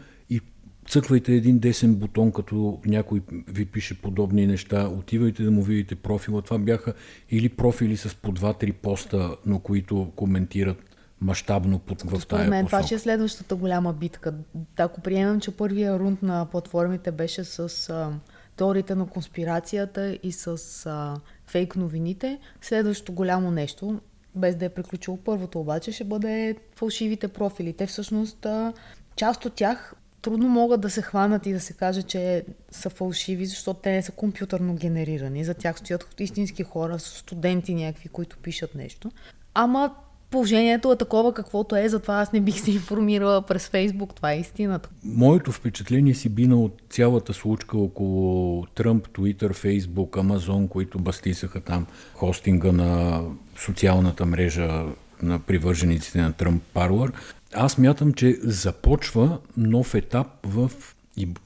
[0.88, 6.42] цъквайте един десен бутон, като някой ви пише подобни неща, отивайте да му видите профила.
[6.42, 6.94] Това бяха
[7.30, 12.76] или профили с по два-три поста, но които коментират мащабно под, в тая мен посока.
[12.76, 14.34] това ще е следващата голяма битка.
[14.78, 18.12] Ако приемем, че първия рунд на платформите беше с а,
[18.56, 21.16] теориите на конспирацията и с а,
[21.46, 24.00] фейк новините, следващото голямо нещо,
[24.34, 27.72] без да е приключило първото обаче, ще бъде фалшивите профили.
[27.72, 28.72] Те всъщност, а,
[29.16, 33.46] част от тях трудно могат да се хванат и да се каже, че са фалшиви,
[33.46, 35.44] защото те не са компютърно генерирани.
[35.44, 39.10] За тях стоят истински хора, студенти някакви, които пишат нещо.
[39.54, 39.94] Ама
[40.30, 44.14] положението е такова каквото е, затова аз не бих се информирала през Фейсбук.
[44.14, 44.88] Това е истината.
[45.04, 51.86] Моето впечатление си бина от цялата случка около Тръмп, Твитър, Фейсбук, Амазон, които бастисаха там
[52.14, 53.22] хостинга на
[53.56, 54.84] социалната мрежа
[55.22, 57.12] на привържениците на Тръмп Парлър.
[57.56, 60.70] Аз мятам, че започва нов етап в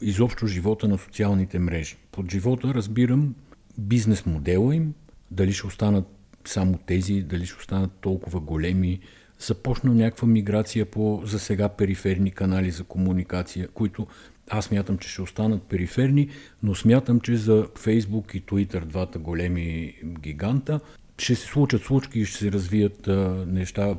[0.00, 1.96] изобщо живота на социалните мрежи.
[2.12, 3.34] Под живота разбирам
[3.78, 4.94] бизнес модела им,
[5.30, 6.04] дали ще останат
[6.44, 9.00] само тези, дали ще останат толкова големи.
[9.38, 14.06] Започна някаква миграция по за сега периферни канали за комуникация, които
[14.50, 16.28] аз мятам, че ще останат периферни,
[16.62, 20.80] но смятам, че за Фейсбук и Twitter, двата големи гиганта,
[21.18, 23.94] ще се случат случки и ще се развият а, неща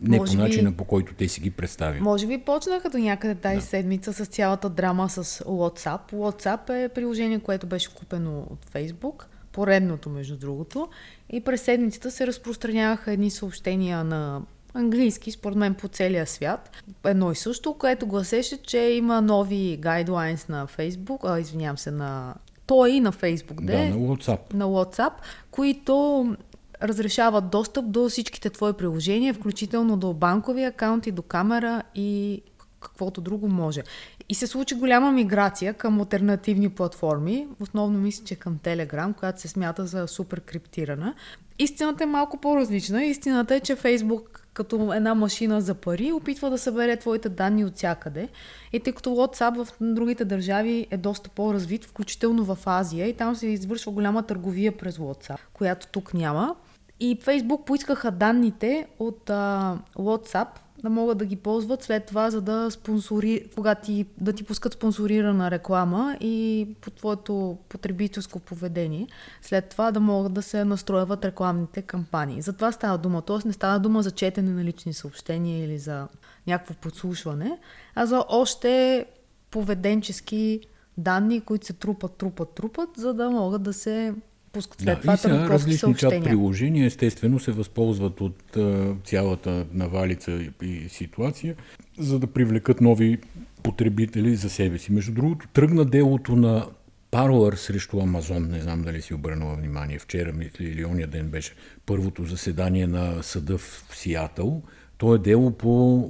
[0.00, 2.00] не може по начина, би, по който те си ги представят.
[2.00, 3.62] Може би почнаха до някъде тази да.
[3.62, 6.12] седмица с цялата драма с WhatsApp.
[6.12, 9.24] WhatsApp е приложение, което беше купено от Facebook
[9.56, 10.88] поредното, между другото.
[11.30, 14.42] И през седмицата се разпространяваха едни съобщения на
[14.74, 16.70] английски, според мен по целия свят.
[17.04, 22.34] Едно и също, което гласеше, че има нови гайдлайнс на Facebook, а, извинявам се, на
[22.66, 24.54] той и на Facebook, да, де, на WhatsApp.
[24.54, 25.12] на WhatsApp,
[25.50, 26.36] които
[26.82, 32.42] разрешават достъп до всичките твои приложения, включително до банкови акаунти, до камера и
[32.80, 33.82] каквото друго може.
[34.28, 39.48] И се случи голяма миграция към альтернативни платформи, основно мисля, че към Telegram, която се
[39.48, 41.14] смята за супер криптирана.
[41.58, 43.04] Истината е малко по-различна.
[43.04, 47.76] Истината е, че Facebook като една машина за пари опитва да събере твоите данни от
[47.76, 48.28] всякъде.
[48.72, 53.36] И тъй като WhatsApp в другите държави е доста по-развит, включително в Азия, и там
[53.36, 56.56] се извършва голяма търговия през WhatsApp, която тук няма.
[57.00, 60.48] И Facebook поискаха данните от а, WhatsApp
[60.82, 64.72] да могат да ги ползват след това, за да спонсори, когато ти, да ти пускат
[64.72, 69.06] спонсорирана реклама и по твоето потребителско поведение,
[69.42, 72.42] след това да могат да се настрояват рекламните кампании.
[72.42, 73.22] За това става дума.
[73.22, 76.08] Тоест не става дума за четене на лични съобщения или за
[76.46, 77.58] някакво подслушване,
[77.94, 79.06] а за още
[79.50, 80.60] поведенчески
[80.98, 84.14] данни, които се трупат, трупат, трупат, за да могат да се
[84.52, 89.66] пускат след да, това и сега различни чат приложения естествено се възползват от а, цялата
[89.72, 91.54] навалица и, и ситуация,
[91.98, 93.18] за да привлекат нови
[93.62, 94.92] потребители за себе си.
[94.92, 96.66] Между другото, тръгна делото на
[97.12, 101.54] Parler срещу Амазон, не знам дали си обърнала внимание, вчера или ония ден беше
[101.86, 104.62] първото заседание на съда в Сиатъл,
[104.98, 106.08] то е дело по,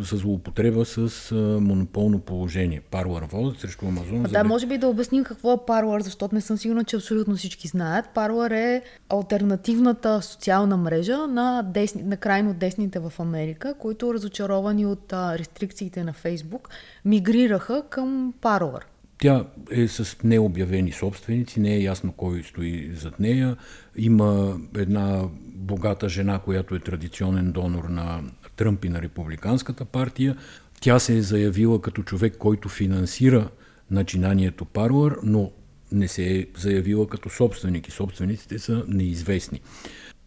[0.00, 2.80] за злоупотреба с монополно положение.
[2.90, 4.22] Паруар водят срещу Амазон.
[4.22, 7.68] Да, може би да обясним какво е Паруар, защото не съм сигурна, че абсолютно всички
[7.68, 8.08] знаят.
[8.14, 15.12] Паруар е альтернативната социална мрежа на, десни, на крайно десните в Америка, които разочаровани от
[15.12, 16.68] а, рестрикциите на Фейсбук,
[17.04, 18.86] мигрираха към Паруар.
[19.18, 23.56] Тя е с необявени собственици, не е ясно кой стои зад нея.
[23.96, 25.22] Има една
[25.60, 28.22] богата жена, която е традиционен донор на
[28.56, 30.36] Тръмп и на Републиканската партия.
[30.80, 33.48] Тя се е заявила като човек, който финансира
[33.90, 35.50] начинанието Паруар, но
[35.92, 39.60] не се е заявила като собственик и собствениците са неизвестни.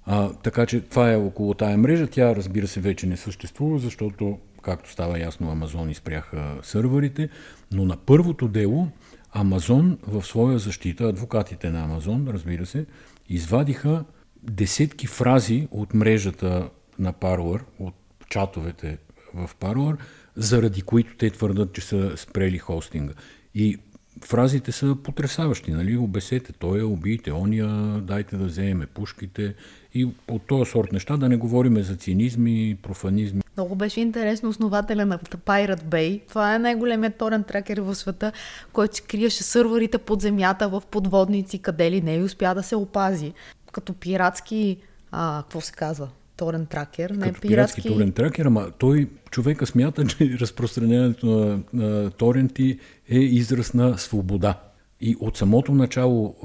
[0.06, 2.08] А, така че това е около тая мрежа.
[2.08, 7.30] Тя, разбира се, вече не съществува, защото, както става ясно, Амазон изпряха сървърите,
[7.72, 8.88] но на първото дело
[9.32, 12.86] Амазон в своя защита, адвокатите на Амазон, разбира се,
[13.30, 14.04] извадиха
[14.44, 17.94] десетки фрази от мрежата на Parler, от
[18.30, 18.98] чатовете
[19.34, 19.98] в Parler,
[20.36, 23.14] заради които те твърдат, че са спрели хостинга.
[23.56, 23.78] И
[24.26, 25.98] фразите са потрясаващи, нали?
[25.98, 27.68] Обесете, той е, убийте ония,
[28.02, 29.56] дайте да вземем пушките
[29.94, 33.42] и от този сорт неща, да не говориме за цинизми, профанизми.
[33.58, 36.22] Много беше интересно основателя на Pirate Bay.
[36.30, 38.32] Това е най-големият торен тракер в света,
[38.74, 42.76] който си криеше сървърите под земята в подводници, къде ли не и успя да се
[42.76, 43.34] опази.
[43.74, 44.78] Като пиратски,
[45.12, 46.10] а, какво се казва?
[46.38, 47.82] торен тракер, не като пиратски...
[47.82, 53.98] пиратски торен тракер, ама той човека смята, че разпространението на, на торенти е израз на
[53.98, 54.60] свобода.
[55.02, 56.36] И от самото начало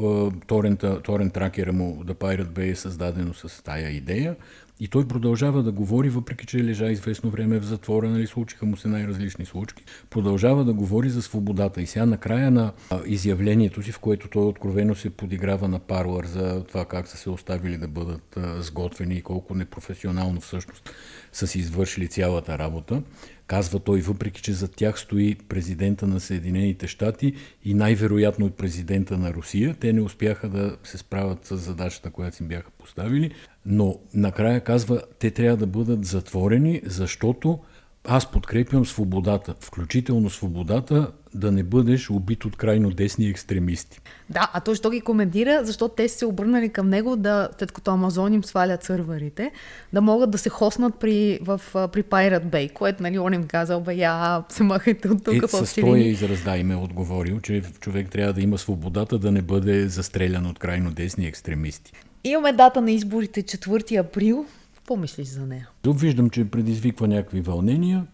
[0.47, 4.37] торента, торент тракера му The Pirate Bay е създадено с тая идея.
[4.81, 8.77] И той продължава да говори, въпреки че лежа известно време в затвора, нали, случиха му
[8.77, 11.83] се най-различни случки, продължава да говори за свободата.
[11.83, 16.65] И сега на а, изявлението си, в което той откровено се подиграва на Парлър за
[16.65, 20.91] това как са се оставили да бъдат сготвени и колко непрофесионално всъщност
[21.33, 23.03] са си извършили цялата работа,
[23.47, 29.19] казва той, въпреки че за тях стои президента на Съединените щати и най-вероятно и президента
[29.19, 29.77] на Русия.
[29.81, 33.31] Те не успяха да се справят с задачата, която си бяха поставили,
[33.69, 37.59] но накрая казва, те трябва да бъдат затворени, защото
[38.05, 44.01] аз подкрепям свободата, включително свободата да не бъдеш убит от крайно десни екстремисти.
[44.31, 47.91] Да, а той що ги коментира, защото те се обърнали към него, да, след като
[47.91, 49.51] Амазон им свалят сървърите,
[49.93, 53.81] да могат да се хоснат при, в, при Pirate Bay, което нали, он им казал,
[53.81, 57.63] бе, я се махайте от тук е, С този израз да им е отговорил, че
[57.81, 61.93] човек трябва да има свободата да не бъде застрелян от крайно десни екстремисти.
[62.25, 64.47] Имаме дата на изборите 4 април.
[64.75, 65.69] Какво мислиш за нея?
[65.87, 68.07] Виждам, че предизвиква някакви вълнения.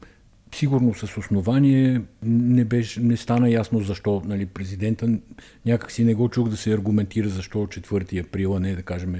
[0.54, 5.08] Сигурно с основание не, беше, не стана ясно защо нали, президента
[5.66, 9.14] някак си не го чух да се аргументира защо 4 април, а не да кажем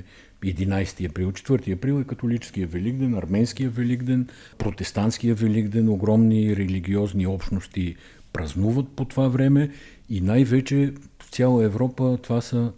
[0.44, 1.32] 11 април.
[1.32, 7.96] 4 април е католическия великден, арменския великден, протестантския великден, огромни религиозни общности
[8.32, 9.70] празнуват по това време
[10.10, 12.72] и най-вече в цяла Европа това са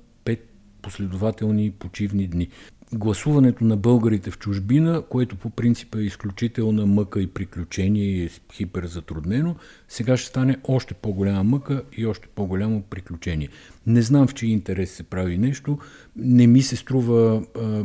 [0.86, 2.48] последователни почивни дни.
[2.92, 8.30] Гласуването на българите в чужбина, което по принцип е изключителна мъка и приключение и е
[8.52, 9.56] хиперзатруднено,
[9.88, 13.48] сега ще стане още по-голяма мъка и още по-голямо приключение.
[13.86, 15.78] Не знам в чий интерес се прави нещо.
[16.16, 17.42] Не ми се струва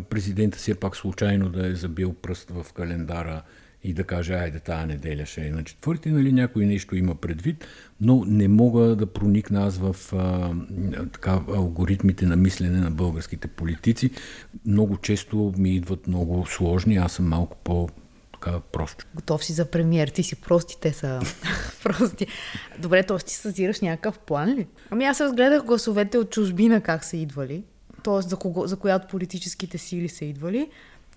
[0.09, 3.41] президента все пак случайно да е забил пръст в календара
[3.83, 7.65] и да каже, айде тази неделя ще е на четвърти, нали, някой нещо има предвид,
[8.01, 10.53] но не мога да проникна аз в а,
[11.13, 14.11] така, алгоритмите на мислене на българските политици.
[14.65, 17.89] Много често ми идват много сложни, аз съм малко по
[18.33, 19.05] така просто.
[19.15, 21.19] Готов си за премиер, ти си прости, те са
[21.83, 22.27] прости.
[22.79, 23.17] Добре, т.е.
[23.17, 24.67] ти съзираш някакъв план ли?
[24.89, 27.63] Ами аз разгледах гласовете от чужбина как са идвали,
[28.03, 28.21] т.е.
[28.21, 30.69] За, кого, за която политическите сили са идвали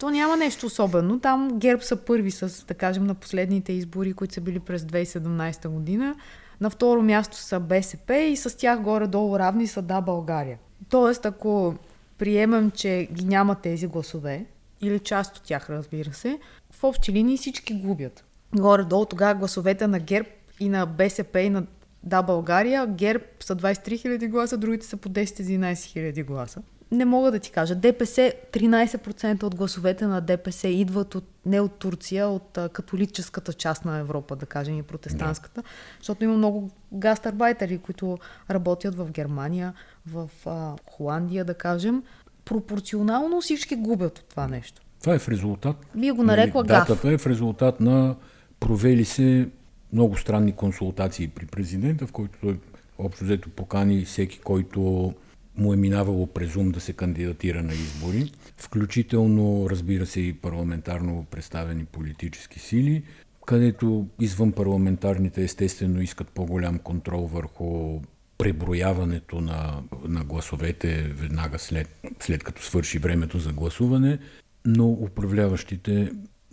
[0.05, 1.21] то няма нещо особено.
[1.21, 5.69] Там ГЕРБ са първи с, да кажем, на последните избори, които са били през 2017
[5.69, 6.15] година.
[6.61, 10.59] На второ място са БСП и с тях горе-долу равни са Да България.
[10.89, 11.75] Тоест, ако
[12.19, 14.47] приемам, че ги няма тези гласове,
[14.81, 16.39] или част от тях, разбира се,
[16.71, 18.25] в общи линии всички губят.
[18.55, 20.29] Горе-долу тогава гласовете на ГЕРБ
[20.61, 21.67] и на БСП и на
[22.03, 26.63] Да България, ГЕРБ са 23 000 гласа, другите са по 10-11 000 гласа
[26.95, 27.75] не мога да ти кажа.
[27.75, 33.85] ДПС, 13% от гласовете на ДПС идват от, не от Турция, от а, католическата част
[33.85, 35.69] на Европа, да кажем, и протестантската, да.
[35.99, 38.19] защото има много гастарбайтери, които
[38.51, 39.75] работят в Германия,
[40.07, 42.03] в а, Холандия, да кажем.
[42.45, 44.83] Пропорционално всички губят от това нещо.
[45.01, 45.77] Това е в резултат.
[45.95, 46.89] Вие го нарекла нали, гаф.
[46.89, 48.17] Датата е в резултат на
[48.61, 49.49] провели се
[49.93, 52.59] много странни консултации при президента, в който той
[52.99, 55.15] общо взето покани всеки, който
[55.57, 61.27] му е минавало през ум да се кандидатира на избори, включително, разбира се, и парламентарно
[61.31, 63.03] представени политически сили,
[63.47, 68.01] където извън парламентарните естествено искат по-голям контрол върху
[68.39, 71.89] преброяването на, на гласовете веднага след,
[72.21, 74.19] след като свърши времето за гласуване,
[74.67, 76.13] но управляващите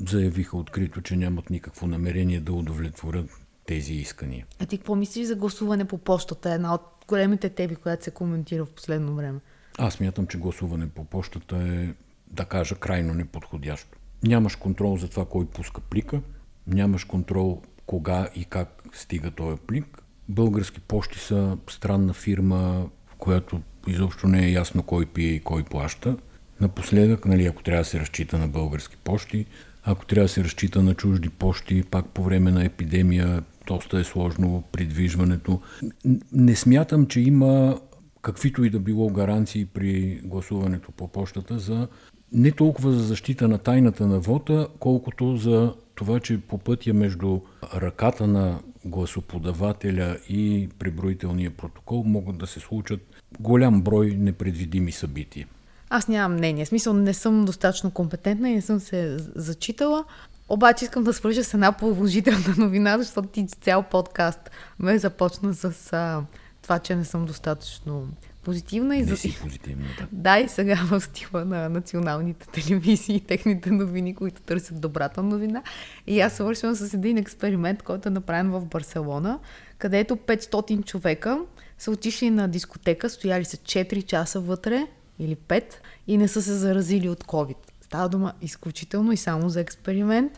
[0.10, 3.30] заявиха открито, че нямат никакво намерение да удовлетворят
[3.72, 4.46] тези искания.
[4.60, 6.54] А ти какво мислиш за гласуване по почтата?
[6.54, 9.40] Една от големите теми, която се коментира в последно време.
[9.78, 11.94] Аз мятам, че гласуване по почтата е,
[12.28, 13.98] да кажа, крайно неподходящо.
[14.24, 16.22] Нямаш контрол за това кой пуска плика,
[16.68, 20.04] нямаш контрол кога и как стига този плик.
[20.30, 25.64] Български почти са странна фирма, в която изобщо не е ясно кой пие и кой
[25.64, 26.18] плаща.
[26.62, 29.46] Напоследък, нали, ако трябва да се разчита на български почти,
[29.84, 34.04] ако трябва да се разчита на чужди почти, пак по време на епидемия доста е
[34.04, 35.62] сложно придвижването.
[36.32, 37.80] Не смятам, че има
[38.22, 41.88] каквито и да било гаранции при гласуването по почтата за
[42.32, 47.39] не толкова за защита на тайната на вота, колкото за това, че по пътя между
[47.76, 52.99] ръката на гласоподавателя и преброителния протокол могат да се случат
[53.39, 55.47] голям брой непредвидими събития.
[55.89, 56.66] Аз нямам мнение.
[56.66, 60.05] В смисъл не съм достатъчно компетентна и не съм се зачитала.
[60.52, 65.93] Обаче искам да свържа с една положителна новина, защото ти цял подкаст ме започна с
[65.93, 66.24] а,
[66.62, 68.08] това, че не съм достатъчно
[68.43, 68.97] позитивна.
[68.97, 69.18] И за...
[69.18, 70.08] си позитивна, да.
[70.12, 75.64] Да, и сега в стила на националните телевизии и техните новини, които търсят добрата новина.
[76.08, 79.39] И аз свършвам с един експеримент, който е направен в Барселона,
[79.78, 81.39] където 500 човека
[81.78, 84.88] са отишли на дискотека, стояли са 4 часа вътре
[85.20, 85.64] или 5
[86.08, 87.70] и не са се заразили от COVID.
[87.92, 90.32] Става дума изключително и само за експеримент.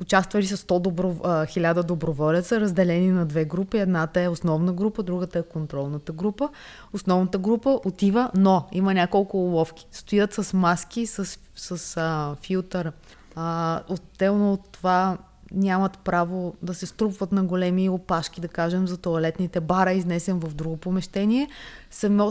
[0.00, 3.78] Участвали са 100 добро, 1000 доброволеца, разделени на две групи.
[3.78, 6.48] Едната е основна група, другата е контролната група.
[6.92, 9.86] Основната група отива, но има няколко уловки.
[9.92, 12.92] Стоят с маски, с, с а, филтър.
[13.36, 15.18] А, отделно от това
[15.52, 20.54] нямат право да се струпват на големи опашки, да кажем, за туалетните бара, изнесен в
[20.54, 21.48] друго помещение.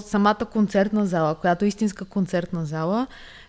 [0.02, 3.08] самата концертна зала, която е истинска концертна зала,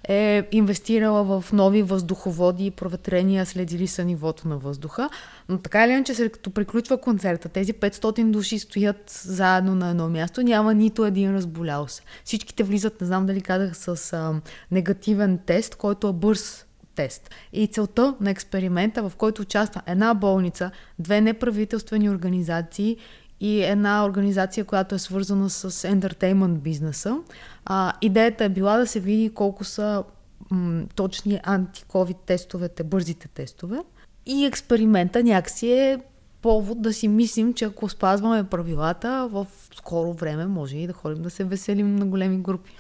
[0.09, 5.11] е инвестирала в нови въздуховоди и проветрения, следили са нивото на въздуха.
[5.49, 10.09] Но така или иначе, след като приключва концерта, тези 500 души стоят заедно на едно
[10.09, 12.03] място, няма нито един разболял се.
[12.25, 14.41] Всичките влизат, не знам дали казах, с а,
[14.71, 17.31] негативен тест, който е бърз тест.
[17.53, 22.97] И целта на експеримента, в който участва една болница, две неправителствени организации
[23.41, 27.17] и една организация, която е свързана с ентертеймент бизнеса.
[27.65, 30.05] А, идеята е била да се види колко са
[30.51, 33.79] м- точни антиковид тестовете, бързите тестове.
[34.27, 35.99] И експеримента някакси е
[36.43, 41.23] повод да си мислим, че ако спазваме правилата, в скоро време може и да ходим
[41.23, 42.71] да се веселим на големи групи.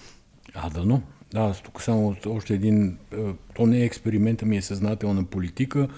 [0.54, 1.02] А, да, но.
[1.32, 3.16] Да, тук само още един, е,
[3.54, 5.88] то не е експеримента ми е съзнателна политика,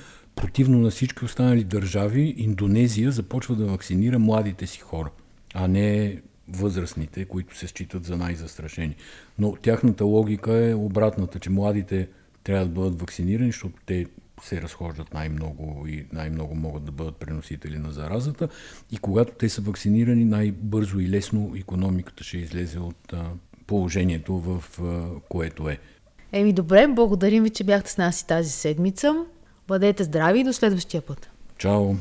[0.40, 5.10] противно на всички останали държави, Индонезия започва да вакцинира младите си хора,
[5.54, 6.16] а не
[6.48, 8.96] възрастните, които се считат за най-застрашени.
[9.38, 12.08] Но тяхната логика е обратната, че младите
[12.44, 14.06] трябва да бъдат вакцинирани, защото те
[14.42, 18.48] се разхождат най-много и най-много могат да бъдат преносители на заразата.
[18.92, 23.14] И когато те са вакцинирани, най-бързо и лесно економиката ще излезе от
[23.66, 24.64] положението, в
[25.28, 25.78] което е.
[26.32, 29.14] Еми добре, благодарим ви, че бяхте с нас и тази седмица.
[29.70, 31.30] Бъдете здрави и до следващия път.
[31.58, 31.94] Чао!